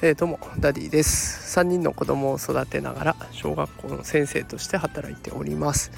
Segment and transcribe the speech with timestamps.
[0.00, 1.58] えー、どうもダディです。
[1.58, 5.90] 3人の子供を育てながら小学校の先生として働いております。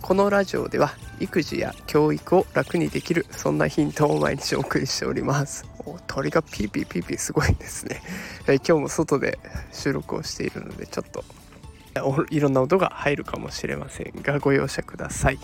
[0.00, 5.72] このラジオでは育児や教育を楽にできるそんなヒントを毎日お送りしております。
[6.06, 8.02] 鳥がピーピーピーピーすごいですね、
[8.46, 9.38] えー、今日も外で
[9.72, 11.24] 収録をしているのでちょっと
[12.30, 15.38] いろんな音が入るかもしれませんがご容赦ください、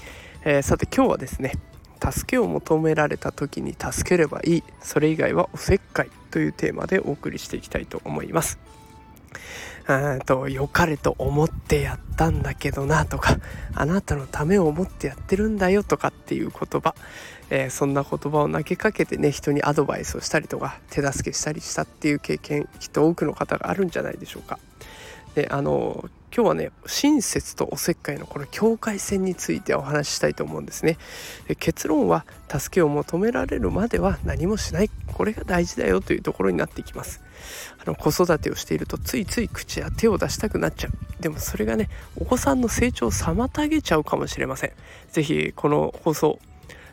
[0.44, 1.52] えー、さて今日はですね
[2.00, 4.64] 助けを求められた時に助ければいい。
[4.80, 8.58] それ以外はおせっかいというテーマでお送りしていきたいと思います。
[9.88, 13.38] うんと良かれと思ってやったんだけどなとか
[13.74, 16.94] あなたのためを思ってやってるんだよとかっていう言葉、
[17.48, 24.58] えー、そんな言葉を投げかけてね人にアドバイスをしたりとか手助けしたりしたっていう経験きっと多くの方があるんじゃないでしょうか。
[25.34, 26.04] であの
[26.34, 30.98] 今日はね親切とおせっかいのこの境界線についてお話ししたいと思うんですね。
[31.46, 34.90] で結論は助けを求められるまでは何もしない。
[35.12, 37.22] これが大事だよというところになっていきます。
[37.80, 41.22] あの子育てをしているとついつい口や手を出したくなっちゃう。
[41.22, 44.72] でもそれがねお子さんの成長を妨げちゃうかもしれません。
[45.10, 46.38] 是非この放送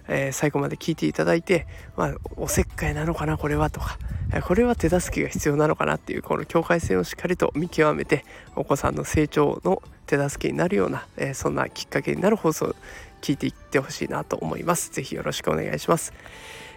[0.08, 1.66] えー、最後まで聞いていただいて、
[1.97, 3.97] まあ、おせっかいなのかなこれはとか。
[4.44, 12.76] これは手助けが必要なのかなっていうこの境界線をしっかりと見極めてお子さんの成長の手助けになるような、え、そんなきっかけになる放送を
[13.22, 14.92] 聞いていってほしいなと思います。
[14.92, 16.14] ぜひよろしくお願いします。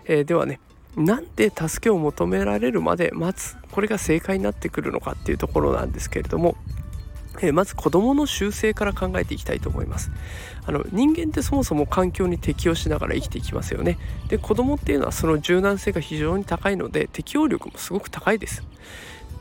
[0.07, 0.61] えー、ではね
[0.97, 6.57] なんで助けを求められるまで待つこれが正解になってくるのかっていうところなんですけれども
[7.43, 10.11] えまず子どもの習性から考えていきたいと思います。
[10.67, 13.99] あの人間ってそもそも環境に適応しながら生きていきますよね。
[14.29, 18.63] で子どもっていうのはその柔軟性が非常に高いので適応力もすごく高いです。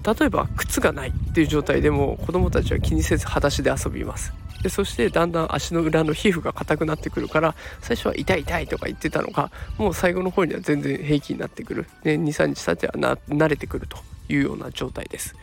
[0.03, 4.33] 例えば靴がないっていう状態でも子どもたちは気にせず裸足で遊びます。
[4.61, 13.97] でそしてだんだん足の裏の皮膚が硬くなってくるから最初は痛い痛いとか言ってたのがもう最後の方には全然平気になってくる、23日経っては慣れてくると
[14.29, 15.35] いうような状態です。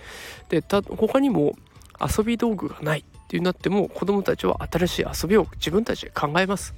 [0.48, 0.62] で
[0.96, 1.56] 他にも
[2.00, 6.74] 遊び道具がないってなっても子どもたちは新しい遊びを自分たちで考えます。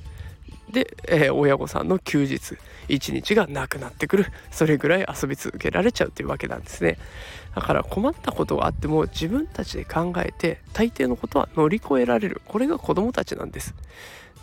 [0.70, 2.56] で、えー、親御さんの休日
[2.88, 4.26] 一日がなくなってくる。
[4.50, 6.98] それぐらい遊び続けられちゃうというわけなんですね。
[7.54, 12.42] だから困ったことがあっても自分たちで考えて大抵のことは乗り越えられる。
[12.46, 13.74] これが子どもたちなんです。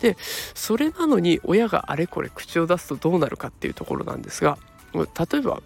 [0.00, 0.16] で
[0.54, 4.58] それなのに親があれこれ口を出すとどうなるかっていうところなんですが
[4.92, 5.62] 例えば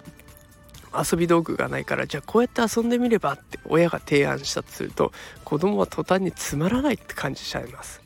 [0.94, 5.12] 遊び道具がないからじゃあこうやって遊んでみればって親が提案したとすると
[5.44, 8.02] 子供は途端につまらないって感じちゃいます。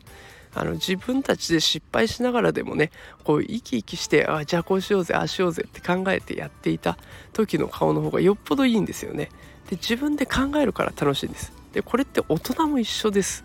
[0.55, 2.91] あの自分たちで失敗しながらでもね
[3.25, 6.99] こう生き生きしてあじゃあこうしようぜああしようぜって考えてやっていた
[7.33, 9.31] 時の顔の方がよっぽどいいんですよね。
[9.71, 11.53] で自分で考えるから楽しいんです。
[11.73, 13.45] でこれって大人も一緒です。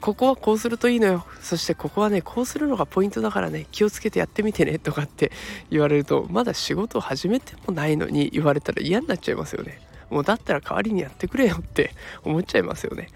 [0.00, 1.26] ここはこうするといいのよ。
[1.40, 3.66] そしてここはねこうするのがポイントだからね。
[3.72, 5.32] 気をつけてやってみてねとかって
[5.70, 9.80] 言われるとまだ仕事を始めてもないのに言われたら嫌になっちゃいますよね。
[10.10, 11.92] もうだったら代わりにやってくれよって
[12.24, 13.08] 思っちゃいますよね。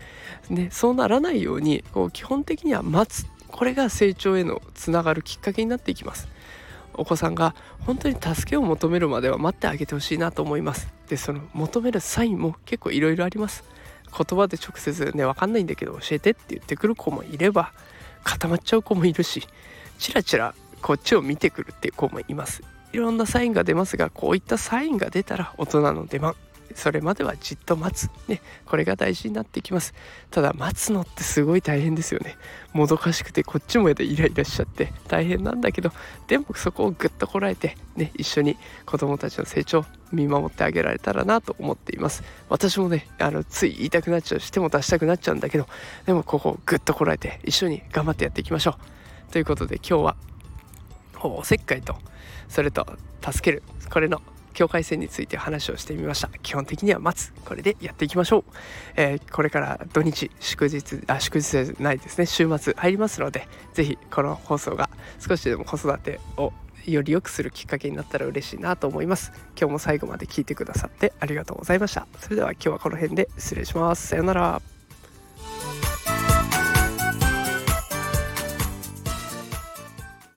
[0.48, 3.26] ねそうならないようにこう基本的には待つ。
[3.48, 6.28] これが成長へのつながるきっかけになっていきます。
[6.94, 10.92] お子さんが本当に助けを求めるまでは待ってあげてほしいなと思います。
[11.08, 13.64] でその求めるサインも結構いろいろあります。
[14.16, 17.72] 言葉で直接ね分かんないんだけど教えてって言ってくる子もいれば
[18.24, 19.46] 固まっちゃう子もいるし
[19.98, 22.62] チラチラこっちを見てくるっていう子もいます。
[22.92, 26.34] いろんなサインが出ますがこういったサインが出たら大人の出番。
[26.74, 28.10] それまではじっと待つ。
[28.28, 29.94] ねこれが大事になってきます。
[30.30, 32.36] ただ待つのってすごい大変ですよね。
[32.72, 35.92] もどかしくてこっちもイライラしちゃって大変なんだけど
[36.28, 42.22] でもそこをぐっとこらえてね一緒に子供たちの成長見守ってあげられたらなと思っています。
[42.48, 45.66] 私もねあのつい言いたくなっちゃうしても出したくなっちゃうんだけど
[46.06, 48.76] でもここをぐっとこらえて一緒に頑張ってやっていきましょ
[49.28, 49.32] う。
[49.32, 50.16] ということで今日は
[51.22, 51.96] おせっかいと
[52.48, 52.86] それと
[53.22, 54.22] 助けるこれの
[54.54, 56.28] 境界線について話をしてみました。
[56.42, 57.32] 基本的には待つ。
[57.44, 58.44] これでやっていきましょう、
[58.96, 62.26] えー、これから土日祝日あ祝日じゃないですね。
[62.26, 66.52] 週末入りますので是非この放送が少しでも子育てを
[66.86, 69.32] より良くするきっかけになったら嬉しいなと思います。
[69.58, 72.06] 今日も最後まで聞いてくださってありがとうございました。
[72.18, 74.08] それでは今日はこの辺で失礼します。
[74.08, 74.69] さようなら。